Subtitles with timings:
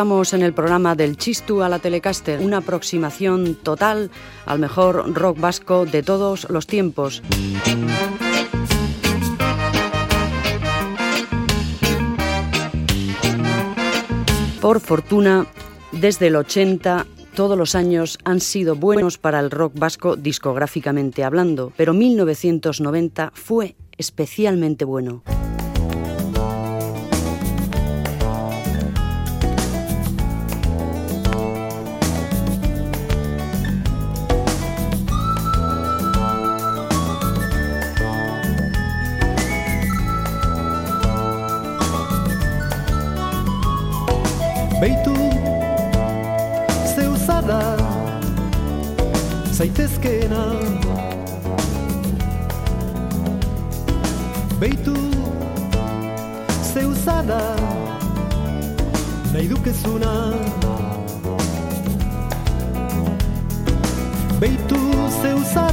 [0.00, 4.10] Estamos en el programa del Chistu a la Telecaster, una aproximación total
[4.46, 7.22] al mejor rock vasco de todos los tiempos.
[14.62, 15.46] Por fortuna,
[15.92, 21.74] desde el 80 todos los años han sido buenos para el rock vasco discográficamente hablando,
[21.76, 25.22] pero 1990 fue especialmente bueno.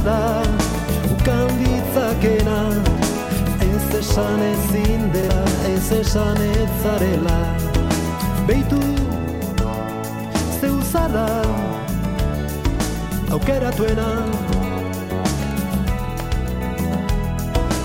[0.08, 0.42] Zeuzada
[1.12, 2.60] ukan ditzakena
[3.60, 7.38] Ez esan ezin dela, ez esan ez zarela.
[8.48, 8.80] Beitu
[10.60, 11.26] zeuzada
[13.30, 14.08] aukeratuena.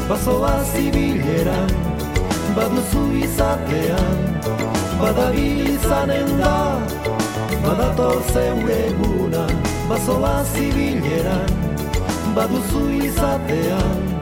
[0.10, 1.72] Bazoa zibileran
[2.56, 4.20] baduzu izatean
[5.00, 6.56] Badabil izanen da
[7.64, 9.48] badator zeure eguna
[9.90, 11.73] Bazoa zibileran
[12.36, 14.14] baduzu izatean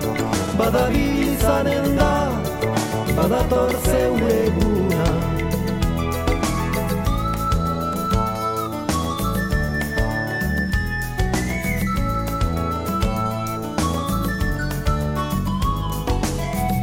[0.59, 2.29] Badabil izanen da
[3.17, 5.05] badator zeure eguna.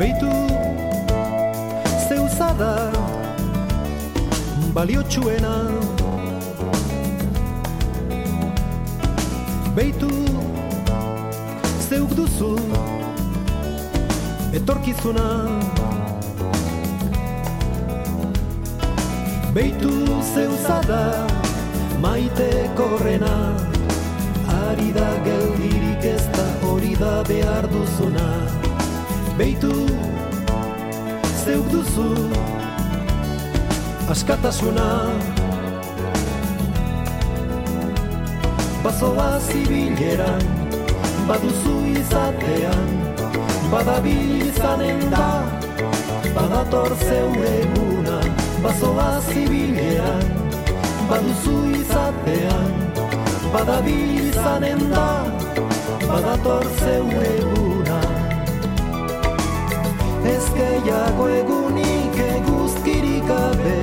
[0.01, 0.33] Beitu
[2.09, 2.73] zeuzada
[4.75, 5.55] baliotsuena.
[9.77, 10.28] Beitu zeuk
[12.19, 12.51] duzu
[14.59, 15.27] etorkizuna.
[19.55, 19.93] Beitu
[20.35, 21.03] zeuzada
[22.03, 23.37] maite korrena.
[24.67, 28.29] Ari da geldirik ez da hori da behar duzuna.
[29.39, 29.75] Beitu
[31.45, 32.11] zeuk duzu
[34.11, 34.89] askatasuna.
[38.83, 40.58] Bazoa zibileran
[41.29, 42.89] baduzu izatean
[43.73, 45.29] Badabil izanen da
[46.37, 48.19] badator zeure eguna
[48.65, 50.27] Bazoa zibileran
[51.11, 52.73] baduzu izatean
[53.53, 55.09] Badabil izanen da
[56.09, 57.99] badator zeure eguna.
[60.33, 63.81] Ez gehiago egunik eguzkirik gabe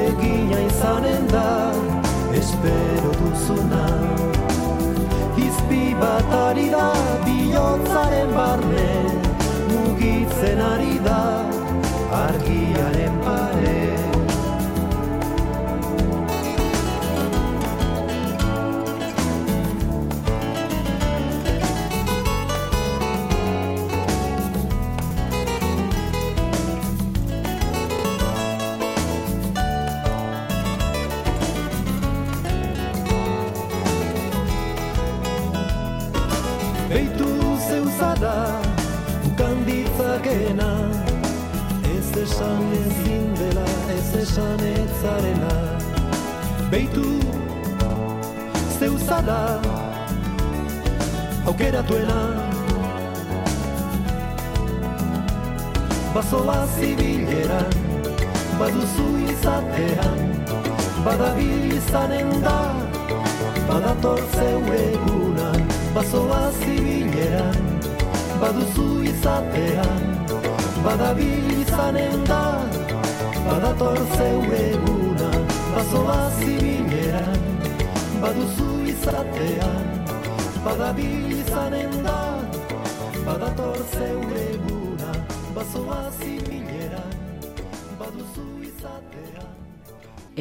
[0.00, 1.46] Egina izanen da
[2.40, 3.84] espero duzuna.
[5.46, 6.36] Izpi bat
[7.70, 8.88] bihotzaren barne
[9.70, 11.29] Mugitzen ari da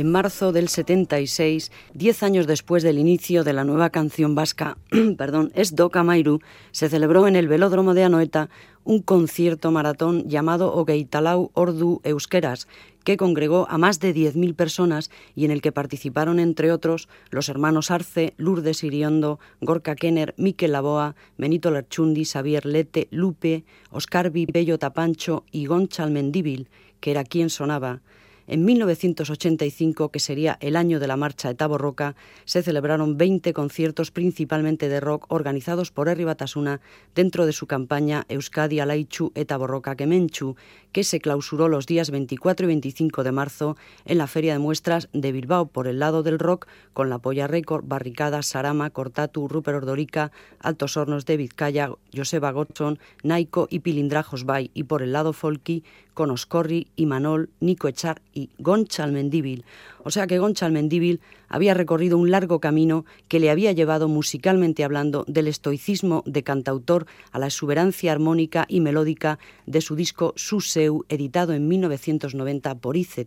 [0.10, 4.76] En marzo del 76, diez años después del inicio de la nueva canción vasca,
[5.20, 6.40] perdón, Es Doca Mairu,
[6.72, 8.50] se celebró en el velódromo de Anoeta
[8.84, 12.68] un concierto maratón llamado Ogeitalau Ordu Euskeras,
[13.04, 17.48] que congregó a más de 10.000 personas y en el que participaron, entre otros, los
[17.48, 24.80] hermanos Arce, Lourdes Iriondo, Gorka Kenner, Miquel Laboa, Benito Lerchundi, Xavier Lete, Lupe, Oscar Bello
[24.80, 26.68] Tapancho y Goncha Almendíbil,
[27.00, 28.02] que era quien sonaba.
[28.52, 32.16] En 1985, que sería el año de la marcha de Roca,
[32.46, 36.82] se celebraron 20 conciertos principalmente de rock organizados por Herri Batasuna
[37.14, 40.56] dentro de su campaña Euskadi Alaichu eta Borroka Kemenchu,
[40.92, 45.10] que se clausuró los días 24 y 25 de marzo en la Feria de Muestras
[45.14, 49.78] de Bilbao por el lado del rock con la Polla Record, Barricada, Sarama, Cortatu, Rupert
[49.78, 55.34] Ordorica, Altos Hornos de Vizcaya, Joseba Gotson, Naiko y Pilindrajos Bay y por el lado
[55.34, 55.84] folky
[56.20, 59.64] con Oscorri, Imanol, Nico Echar y Goncha Almendíbil.
[60.04, 64.84] O sea que Goncha Almendíbil había recorrido un largo camino que le había llevado musicalmente
[64.84, 71.06] hablando del estoicismo de cantautor a la exuberancia armónica y melódica de su disco Suseu,
[71.08, 73.20] editado en 1990 por IZ.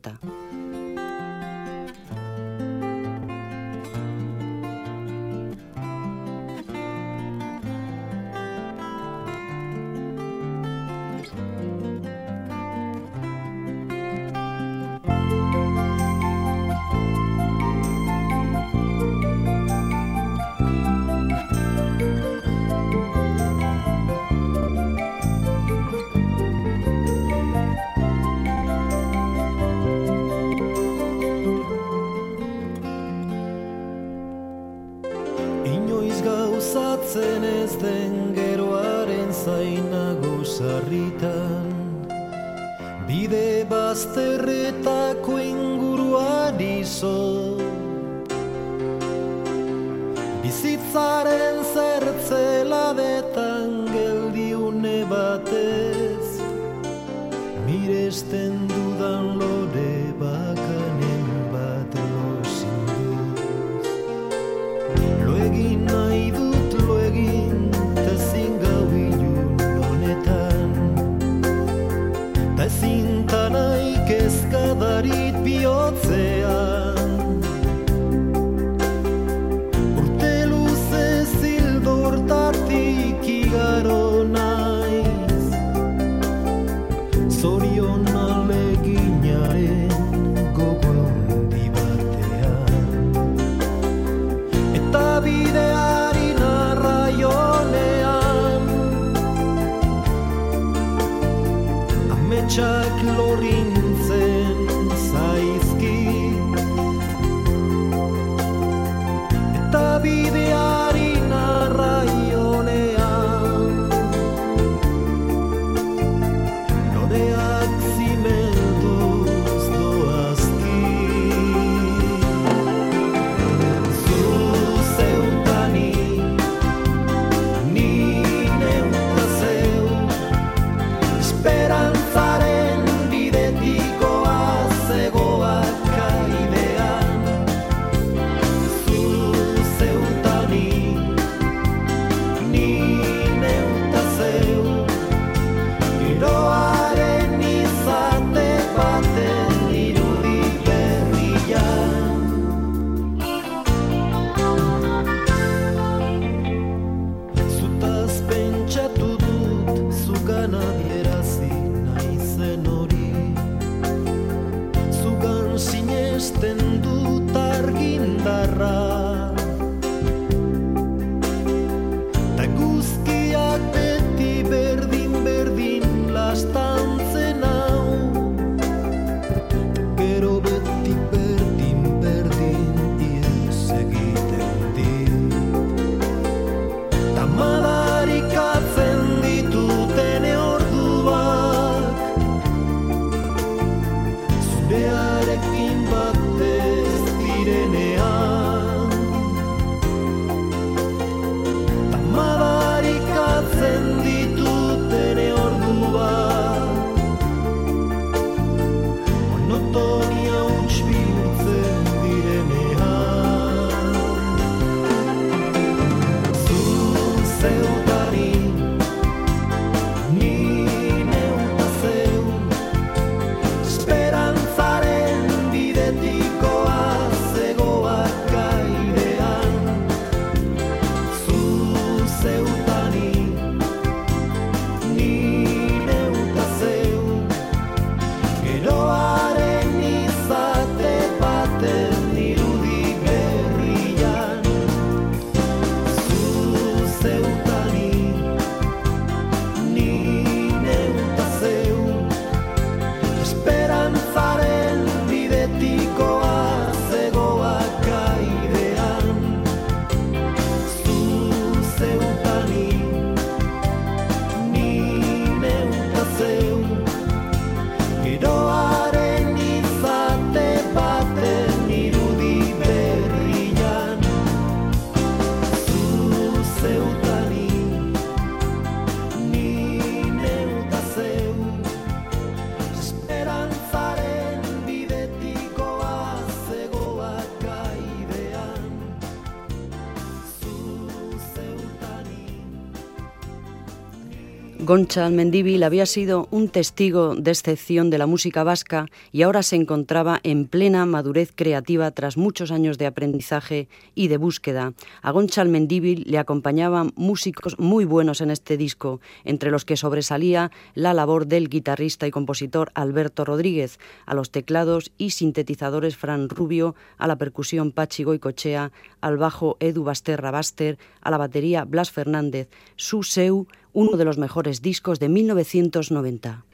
[294.73, 299.57] Goncha Almendíbil había sido un testigo de excepción de la música vasca y ahora se
[299.57, 304.73] encontraba en plena madurez creativa tras muchos años de aprendizaje y de búsqueda.
[305.03, 310.51] A Goncha Almendíbil le acompañaban músicos muy buenos en este disco, entre los que sobresalía
[310.73, 316.77] la labor del guitarrista y compositor Alberto Rodríguez, a los teclados y sintetizadores Fran Rubio,
[316.97, 322.49] a la percusión Pachi Goicochea, al bajo Edu Basterra Baster, a la batería Blas Fernández,
[322.77, 326.45] su seu, uno de los mejores discos de 1990.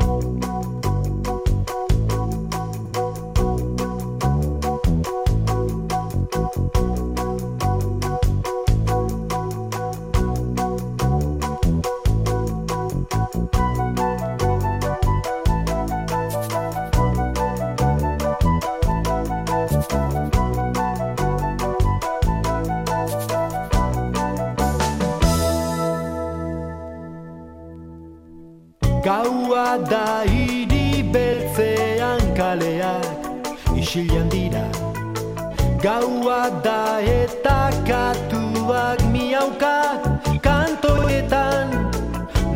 [29.08, 33.24] Da hiri beltzean kaleak
[33.74, 34.68] isilan dira
[35.82, 40.04] Gaua da eta katuak miaukak
[40.42, 41.68] kantoetan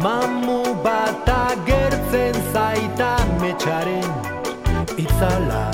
[0.03, 4.11] Mamu bat agertzen zaita metxaren
[4.99, 5.65] itzala.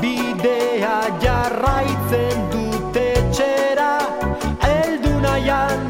[0.00, 3.92] Bidea jarraitzen dute txera
[4.72, 5.89] eldu nahian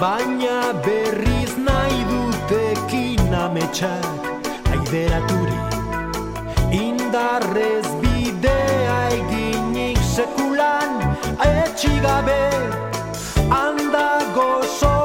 [0.00, 4.28] baina berriz nahi dutekin ametsak
[4.74, 5.58] aideraturi
[6.82, 10.94] indarrez bidea eginik sekulan
[11.48, 12.44] etxigabe
[13.56, 14.97] handago sol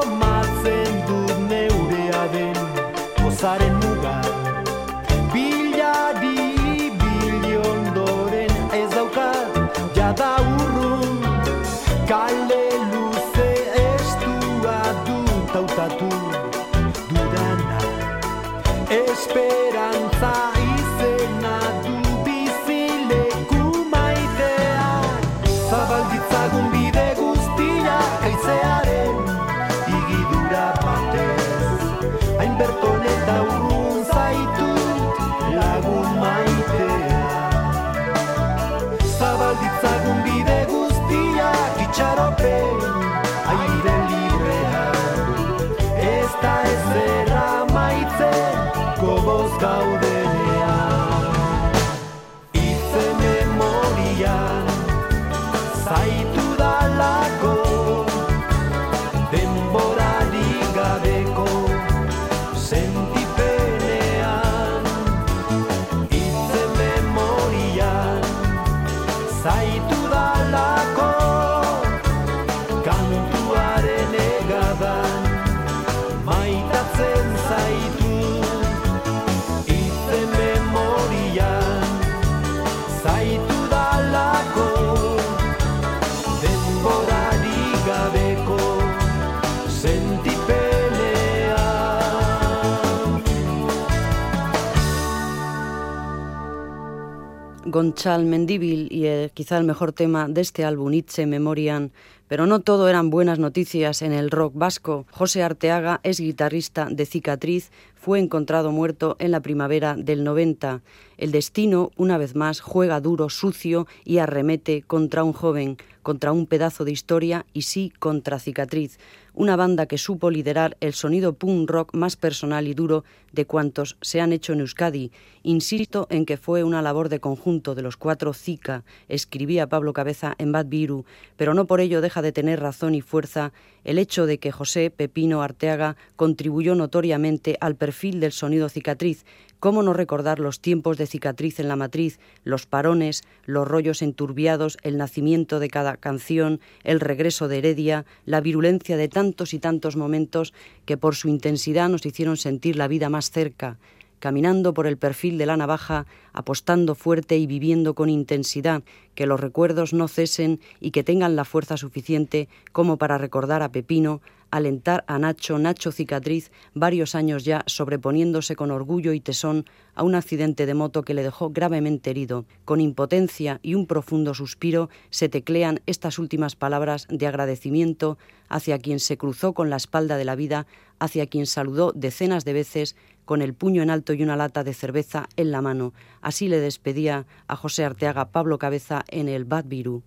[97.74, 101.90] Gonchal Mendíbil y quizá el mejor tema de este álbum, Itze Memorian,
[102.28, 105.06] pero no todo eran buenas noticias en el rock vasco.
[105.10, 110.82] José Arteaga es guitarrista de Cicatriz, fue encontrado muerto en la primavera del 90.
[111.16, 116.46] El destino, una vez más, juega duro, sucio y arremete contra un joven, contra un
[116.46, 118.98] pedazo de historia y sí contra Cicatriz
[119.34, 123.96] una banda que supo liderar el sonido punk rock más personal y duro de cuantos
[124.00, 125.10] se han hecho en Euskadi.
[125.42, 130.34] Insisto en que fue una labor de conjunto de los cuatro Zika, escribía Pablo Cabeza
[130.38, 131.04] en Bad Viru,
[131.36, 134.90] pero no por ello deja de tener razón y fuerza el hecho de que José
[134.90, 139.26] Pepino Arteaga contribuyó notoriamente al perfil del sonido cicatriz,
[139.64, 144.76] ¿Cómo no recordar los tiempos de cicatriz en la matriz, los parones, los rollos enturbiados,
[144.82, 149.96] el nacimiento de cada canción, el regreso de Heredia, la virulencia de tantos y tantos
[149.96, 150.52] momentos
[150.84, 153.78] que por su intensidad nos hicieron sentir la vida más cerca,
[154.18, 158.82] caminando por el perfil de la navaja, apostando fuerte y viviendo con intensidad,
[159.14, 163.72] que los recuerdos no cesen y que tengan la fuerza suficiente como para recordar a
[163.72, 164.20] Pepino,
[164.54, 169.64] alentar a Nacho, Nacho Cicatriz, varios años ya sobreponiéndose con orgullo y tesón
[169.96, 172.44] a un accidente de moto que le dejó gravemente herido.
[172.64, 178.16] Con impotencia y un profundo suspiro se teclean estas últimas palabras de agradecimiento
[178.48, 180.68] hacia quien se cruzó con la espalda de la vida,
[181.00, 184.74] hacia quien saludó decenas de veces con el puño en alto y una lata de
[184.74, 185.94] cerveza en la mano.
[186.20, 190.04] Así le despedía a José Arteaga Pablo Cabeza en el Bad Viru.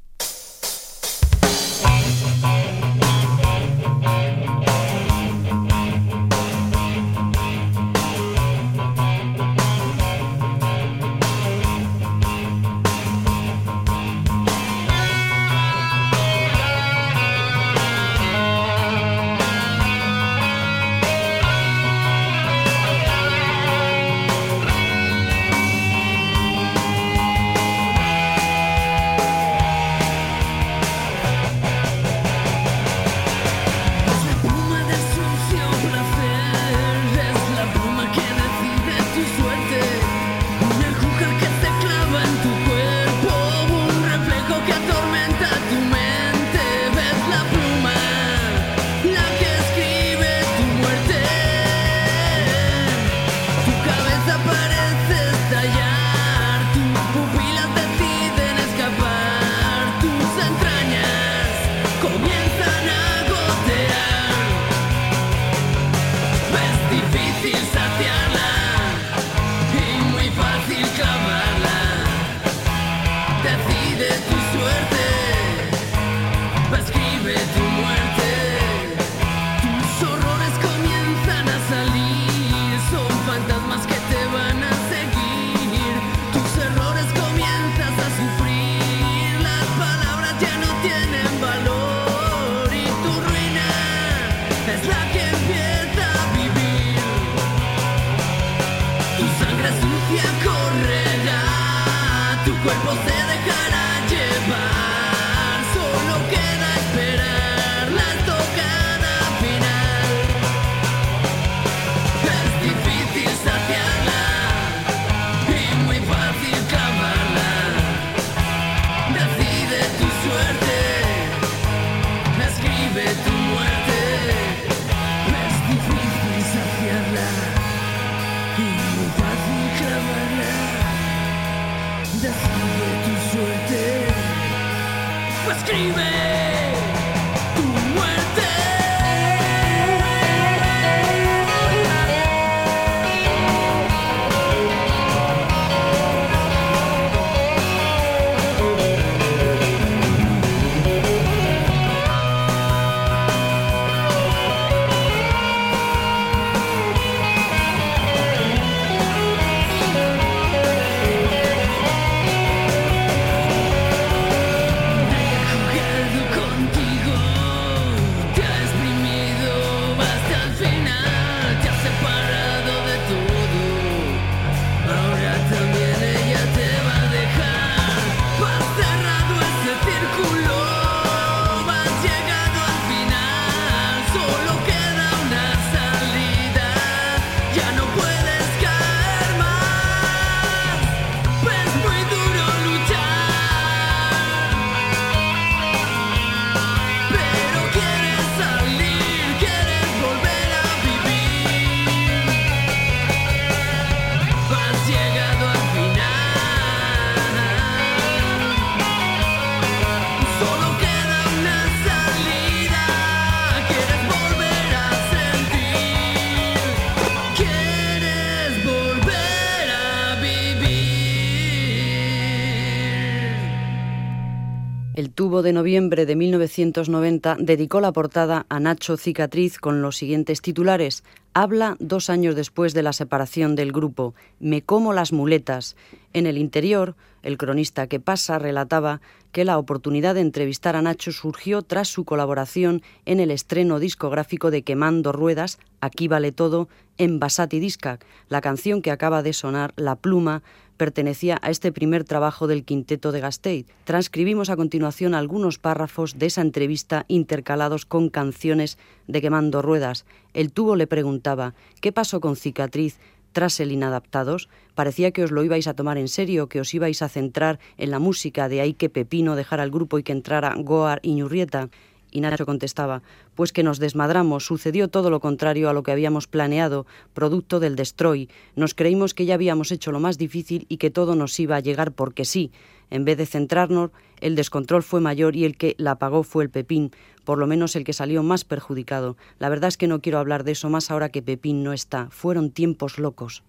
[225.18, 231.04] Tubo de noviembre de 1990 dedicó la portada a Nacho Cicatriz con los siguientes titulares.
[231.34, 234.14] Habla dos años después de la separación del grupo.
[234.40, 235.76] Me como las muletas.
[236.14, 239.02] En el interior, el cronista que pasa relataba
[239.32, 244.52] que la oportunidad de entrevistar a Nacho surgió tras su colaboración en el estreno discográfico
[244.52, 249.74] de Quemando Ruedas, Aquí vale todo, en Basati Discac, la canción que acaba de sonar,
[249.76, 250.42] La Pluma,
[250.78, 253.66] pertenecía a este primer trabajo del quinteto de Gasteiz.
[253.84, 260.06] Transcribimos a continuación algunos párrafos de esa entrevista intercalados con canciones de Quemando Ruedas.
[260.34, 263.00] El tubo le preguntaba, ¿qué pasó con Cicatriz?
[263.38, 267.04] tras el Inadaptados, parecía que os lo ibais a tomar en serio, que os ibais
[267.04, 270.56] a centrar en la música, de ahí que Pepino dejara el grupo y que entrara
[270.58, 271.70] Goar y Ñurrieta.
[272.12, 273.02] Y Nacho contestaba,
[273.36, 277.76] pues que nos desmadramos, sucedió todo lo contrario a lo que habíamos planeado, producto del
[277.76, 278.30] destroy.
[278.56, 281.62] Nos creímos que ya habíamos hecho lo más difícil y que todo nos iba a
[281.62, 282.52] llegar porque sí.
[282.90, 283.92] En vez de centrarnos,
[284.22, 286.92] el descontrol fue mayor y el que la pagó fue el Pepín,
[287.26, 289.18] por lo menos el que salió más perjudicado.
[289.40, 292.08] La verdad es que no quiero hablar de eso más ahora que Pepín no está.
[292.10, 293.44] Fueron tiempos locos.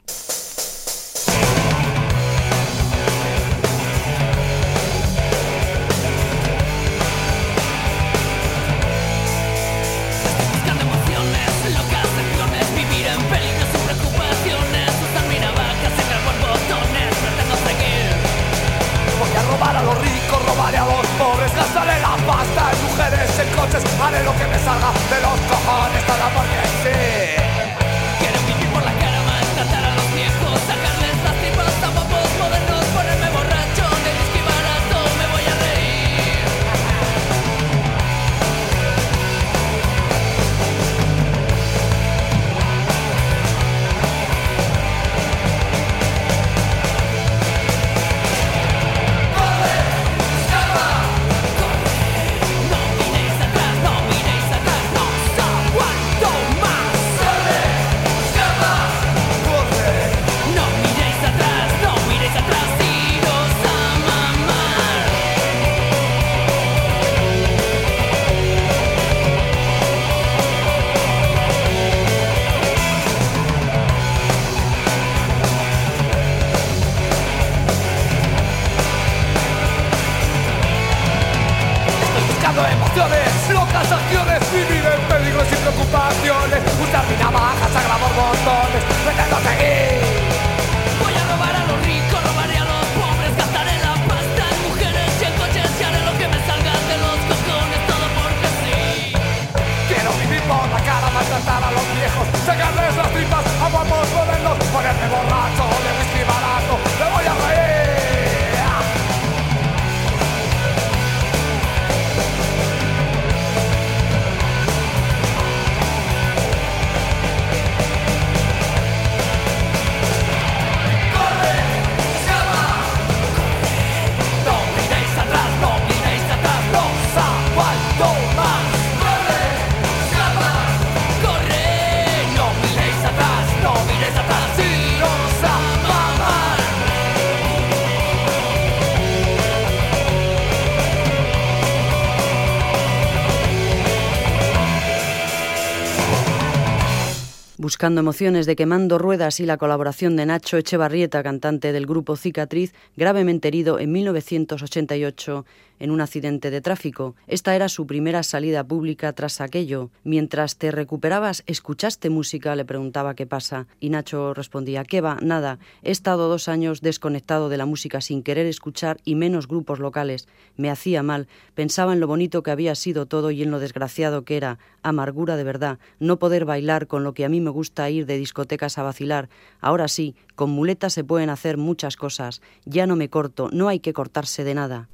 [147.68, 152.72] Buscando emociones de Quemando Ruedas y la colaboración de Nacho Echevarrieta, cantante del grupo Cicatriz,
[152.96, 155.44] gravemente herido en 1988
[155.78, 157.14] en un accidente de tráfico.
[157.26, 159.90] Esta era su primera salida pública tras aquello.
[160.04, 162.56] Mientras te recuperabas, ¿escuchaste música?
[162.56, 163.66] le preguntaba qué pasa.
[163.80, 165.18] Y Nacho respondía, ¿qué va?
[165.20, 165.58] Nada.
[165.82, 170.28] He estado dos años desconectado de la música sin querer escuchar y menos grupos locales.
[170.56, 171.28] Me hacía mal.
[171.54, 174.58] Pensaba en lo bonito que había sido todo y en lo desgraciado que era.
[174.82, 175.78] Amargura de verdad.
[175.98, 179.28] No poder bailar con lo que a mí me gusta ir de discotecas a vacilar.
[179.60, 182.40] Ahora sí, con muletas se pueden hacer muchas cosas.
[182.64, 184.88] Ya no me corto, no hay que cortarse de nada.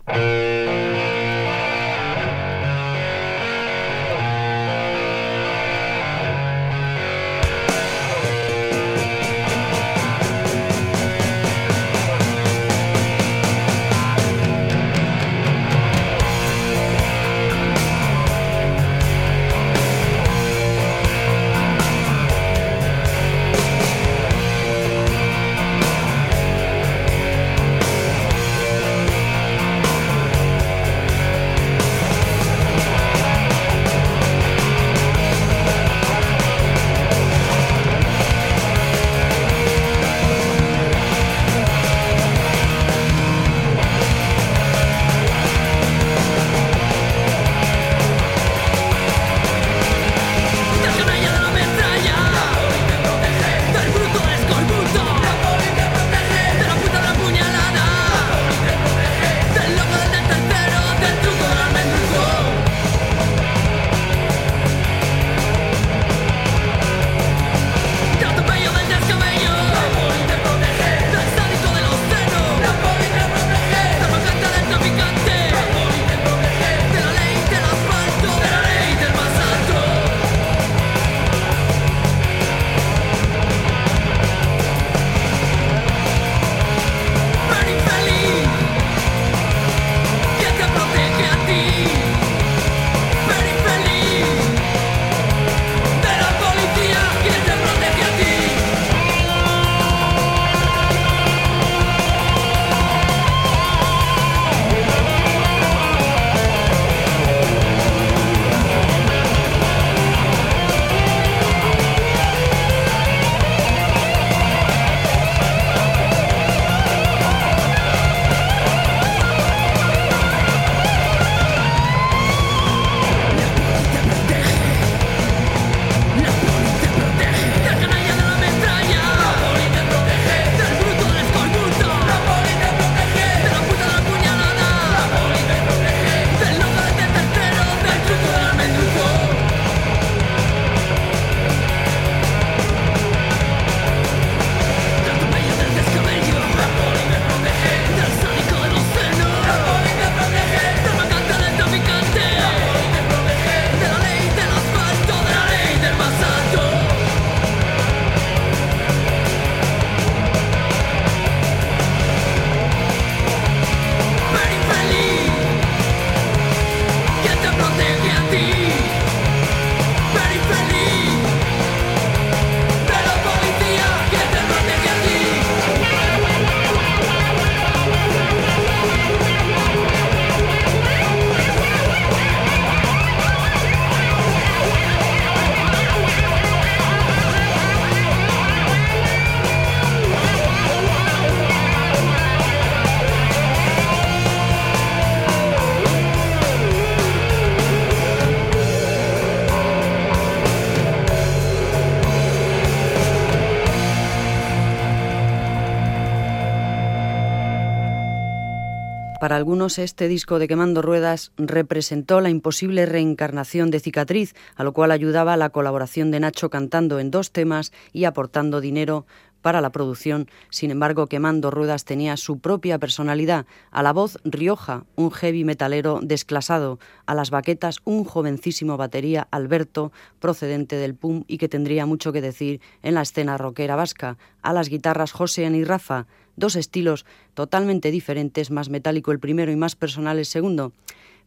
[209.25, 214.75] Para algunos este disco de Quemando Ruedas representó la imposible reencarnación de Cicatriz, a lo
[214.75, 219.07] cual ayudaba la colaboración de Nacho cantando en dos temas y aportando dinero
[219.41, 220.29] para la producción.
[220.51, 223.47] Sin embargo, Quemando Ruedas tenía su propia personalidad.
[223.71, 226.79] A la voz, Rioja, un heavy metalero desclasado.
[227.07, 232.21] A las baquetas, un jovencísimo batería, Alberto, procedente del PUM y que tendría mucho que
[232.21, 234.19] decir en la escena rockera vasca.
[234.43, 236.07] A las guitarras, Josean y Rafa.
[236.37, 240.73] Dos estilos totalmente diferentes, más metálico el primero y más personal el segundo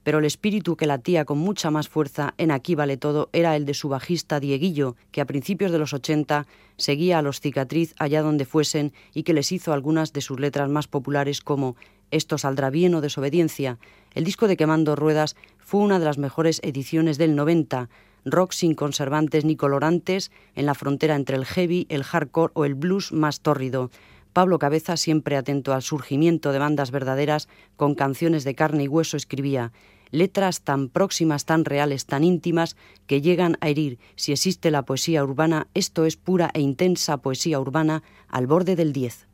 [0.08, 3.66] pero el espíritu que latía con mucha más fuerza en Aquí vale todo era el
[3.66, 8.22] de su bajista Dieguillo, que a principios de los 80 seguía a los cicatriz allá
[8.22, 11.76] donde fuesen y que les hizo algunas de sus letras más populares como
[12.10, 13.80] Esto saldrá bien o Desobediencia.
[14.16, 17.90] El disco de Quemando Ruedas fue una de las mejores ediciones del 90,
[18.24, 22.76] rock sin conservantes ni colorantes, en la frontera entre el heavy, el hardcore o el
[22.76, 23.92] blues más tórrido.
[24.34, 29.18] Pablo Cabeza, siempre atento al surgimiento de bandas verdaderas con canciones de carne y hueso,
[29.18, 29.72] escribía
[30.12, 32.76] letras tan próximas, tan reales, tan íntimas,
[33.08, 34.00] que llegan a herir.
[34.16, 38.94] Si existe la poesía urbana, esto es pura e intensa poesía urbana al borde del
[38.94, 39.28] diez.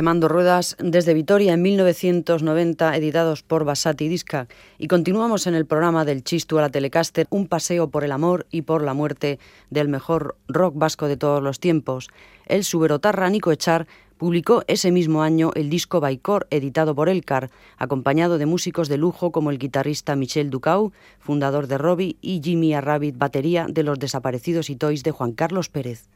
[0.00, 4.48] Quemando Ruedas desde Vitoria en 1990, editados por Basati Disca.
[4.78, 8.46] Y continuamos en el programa del Chistu a la Telecaster, un paseo por el amor
[8.50, 12.08] y por la muerte del mejor rock vasco de todos los tiempos.
[12.46, 13.86] El suberotarra Nico Echar
[14.16, 19.32] publicó ese mismo año el disco Baikor, editado por Elcar, acompañado de músicos de lujo
[19.32, 24.70] como el guitarrista Michel Ducau, fundador de Robbie, y Jimmy Arrabbit, batería de los desaparecidos
[24.70, 26.08] y toys de Juan Carlos Pérez.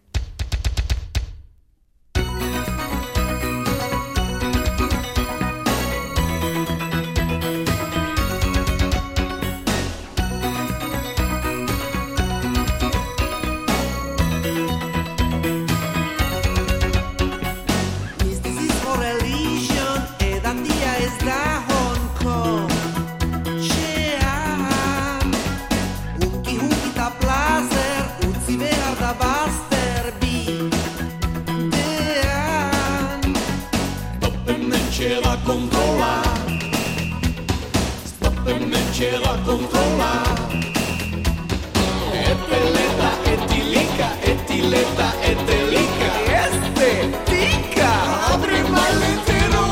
[44.85, 46.15] cuenta etelika lica
[46.47, 49.65] Este, tica, abre maletero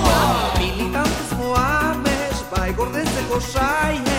[0.59, 4.12] Militantes moames, bai gordez de gozaia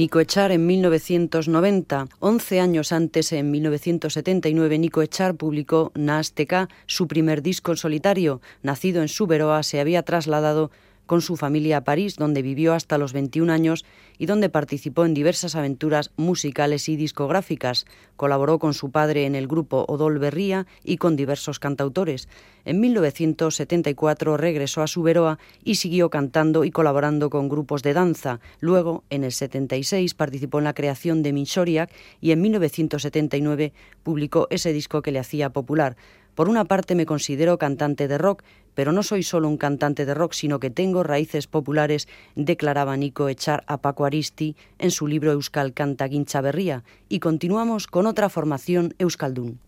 [0.00, 2.08] Nico Echar en 1990.
[2.20, 8.40] Once años antes, en 1979, Nico Echar publicó Nasteca, su primer disco en solitario.
[8.62, 10.70] Nacido en Suberoa, se había trasladado
[11.10, 13.84] con su familia a París, donde vivió hasta los 21 años
[14.16, 17.84] y donde participó en diversas aventuras musicales y discográficas.
[18.14, 22.28] Colaboró con su padre en el grupo Odol Berría y con diversos cantautores.
[22.64, 28.38] En 1974 regresó a Suberoa y siguió cantando y colaborando con grupos de danza.
[28.60, 31.90] Luego, en el 76, participó en la creación de Minshoriak
[32.20, 33.72] y en 1979
[34.04, 35.96] publicó ese disco que le hacía popular.
[36.40, 40.14] Por una parte me considero cantante de rock, pero no soy solo un cantante de
[40.14, 45.32] rock, sino que tengo raíces populares, declaraba Nico Echar a Paco Aristi en su libro
[45.32, 46.08] Euskal Canta
[46.40, 46.82] Berría.
[47.10, 49.58] Y continuamos con otra formación Euskaldun.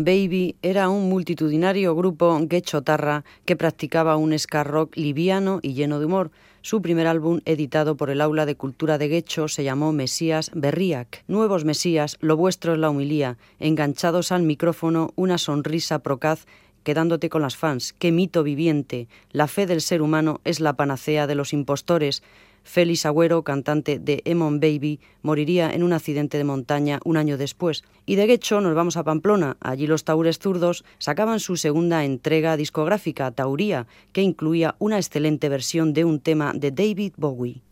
[0.00, 6.06] Baby era un multitudinario grupo guechotarra que practicaba un ska rock liviano y lleno de
[6.06, 6.30] humor.
[6.62, 11.24] Su primer álbum, editado por el Aula de Cultura de Guecho, se llamó Mesías Berriac.
[11.28, 16.46] Nuevos Mesías, lo vuestro es la humilía, enganchados al micrófono, una sonrisa procaz
[16.82, 17.94] quedándote con las fans.
[17.98, 19.08] Qué mito viviente.
[19.30, 22.22] La fe del ser humano es la panacea de los impostores.
[22.64, 27.84] Félix Agüero, cantante de Emon Baby, moriría en un accidente de montaña un año después.
[28.06, 29.56] Y de Guecho nos vamos a Pamplona.
[29.60, 35.92] Allí los Taures Zurdos sacaban su segunda entrega discográfica, Tauría, que incluía una excelente versión
[35.92, 37.62] de un tema de David Bowie.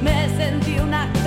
[0.00, 1.17] me sentí una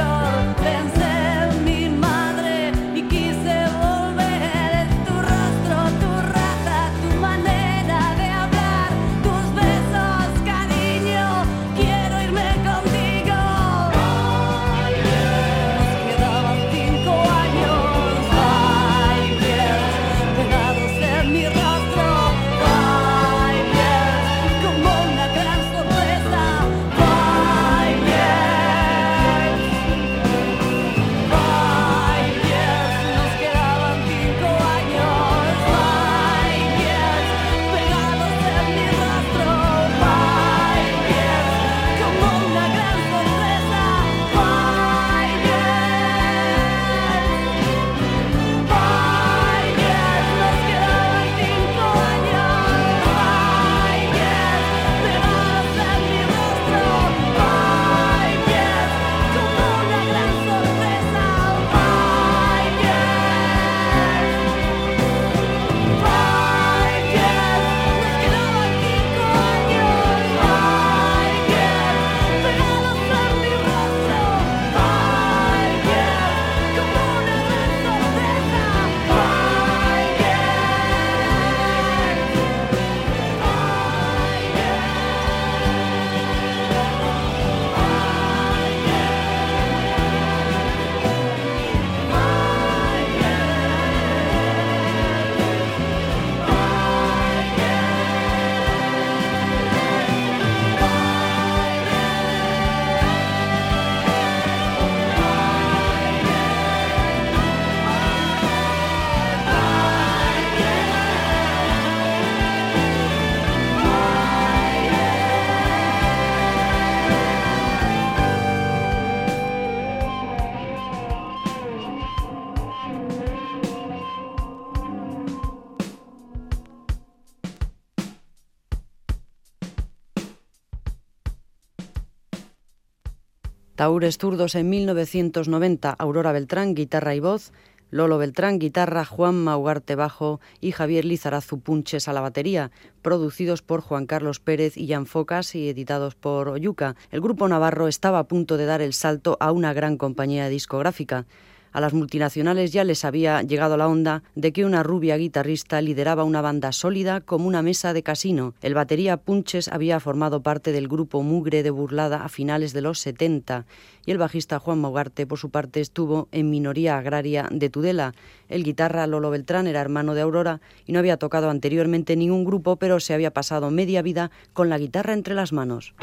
[133.81, 137.51] Taúres Zurdos en 1990, Aurora Beltrán, guitarra y voz,
[137.89, 142.69] Lolo Beltrán, guitarra, Juan Maugarte bajo y Javier Lizarazu Punches a la batería,
[143.01, 146.95] producidos por Juan Carlos Pérez y Jan Focas y editados por Oyuca.
[147.09, 151.25] El grupo navarro estaba a punto de dar el salto a una gran compañía discográfica.
[151.73, 156.25] A las multinacionales ya les había llegado la onda de que una rubia guitarrista lideraba
[156.25, 158.53] una banda sólida como una mesa de casino.
[158.61, 162.99] El batería Punches había formado parte del grupo Mugre de Burlada a finales de los
[162.99, 163.65] 70
[164.05, 168.13] y el bajista Juan Mogarte, por su parte, estuvo en minoría agraria de Tudela.
[168.49, 172.75] El guitarra Lolo Beltrán era hermano de Aurora y no había tocado anteriormente ningún grupo,
[172.75, 175.93] pero se había pasado media vida con la guitarra entre las manos.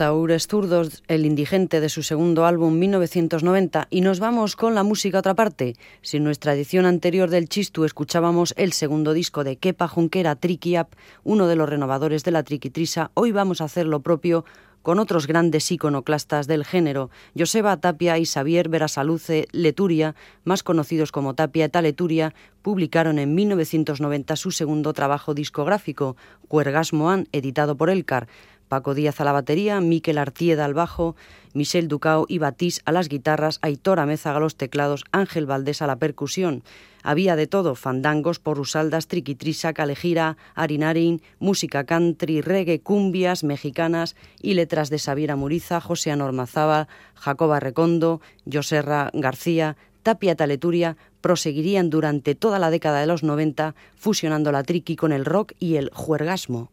[0.00, 5.18] Taures Zurdos, el indigente de su segundo álbum 1990, y nos vamos con la música
[5.18, 5.76] a otra parte.
[6.00, 10.76] Si en nuestra edición anterior del Chistu escuchábamos el segundo disco de Kepa Junquera, Tricky
[11.22, 14.46] uno de los renovadores de la Triquitrisa, hoy vamos a hacer lo propio
[14.80, 21.34] con otros grandes iconoclastas del género, Joseba Tapia y Xavier Verasaluce Leturia, más conocidos como
[21.34, 22.32] Tapia eta Leturia,
[22.62, 26.16] publicaron en 1990 su segundo trabajo discográfico,
[26.48, 28.28] Cuergasmoan, editado por Elcar.
[28.70, 31.16] Paco Díaz a la batería, Miquel Artieda al bajo,
[31.54, 35.88] Michel Ducao y Batís a las guitarras, Aitor Amézaga a los teclados, Ángel Valdés a
[35.88, 36.62] la percusión.
[37.02, 44.88] Había de todo, fandangos, porrusaldas, triquitrisa, calejira, harinarín, música country, reggae, cumbias, mexicanas y letras
[44.88, 52.70] de Xaviera Muriza, José Anormazaba, Jacoba Recondo, Joserra García, Tapia Taleturia proseguirían durante toda la
[52.70, 56.70] década de los 90 fusionando la triqui con el rock y el juergasmo.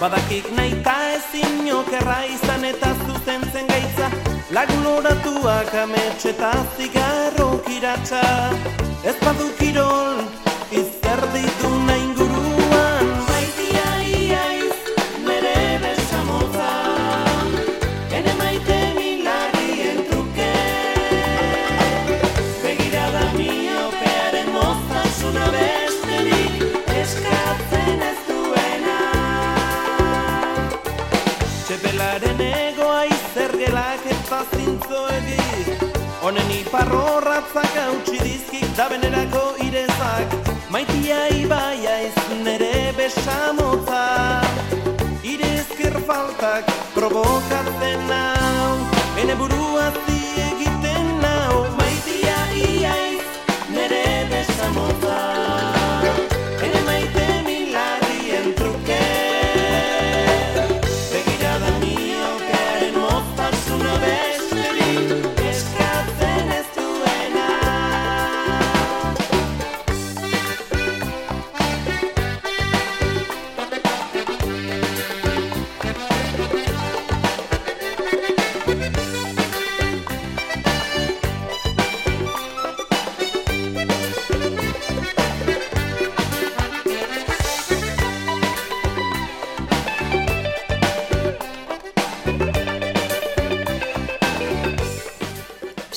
[0.00, 4.06] Badakik nahi ta ezin jokerra izan eta zuzen zen gaitza.
[4.56, 8.22] Lagun horatuak ametxeta zigarro kiratxa
[9.04, 10.24] Ez badu kirol,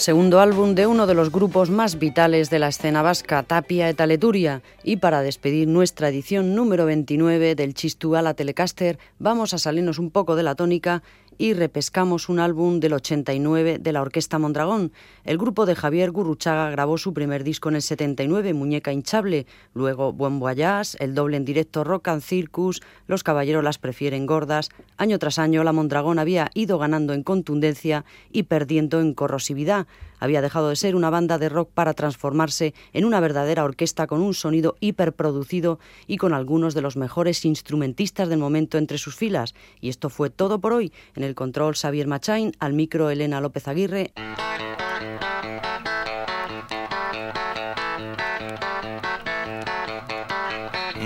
[0.03, 4.05] segundo álbum de uno de los grupos más vitales de la escena vasca, Tapia eta
[4.05, 4.61] Leturia.
[4.85, 9.97] Y para despedir nuestra edición número 29 del Chistu a la Telecaster, vamos a salirnos
[9.97, 11.03] un poco de la tónica
[11.37, 14.91] y repescamos un álbum del 89 de la Orquesta Mondragón.
[15.23, 20.11] El grupo de Javier Gurruchaga grabó su primer disco en el 79, Muñeca Hinchable, luego
[20.11, 24.69] Buen Voyage, el doble en directo Rock and Circus, Los Caballeros las prefieren gordas.
[24.97, 29.87] Año tras año la Mondragón había ido ganando en contundencia y perdiendo en corrosividad.
[30.23, 34.21] Había dejado de ser una banda de rock para transformarse en una verdadera orquesta con
[34.21, 39.53] un sonido hiperproducido y con algunos de los mejores instrumentistas del momento entre sus filas.
[39.81, 40.93] Y esto fue todo por hoy.
[41.17, 44.13] En el control Xavier Machain, al micro Elena López Aguirre.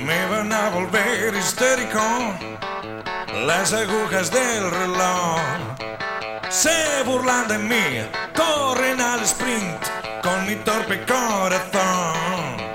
[0.05, 1.99] Me van a volver histérico
[3.47, 5.76] las agujas del reloj.
[6.57, 7.85] Se burlan de mí,
[8.35, 9.79] corren al sprint
[10.23, 12.66] con mi torpe corazón.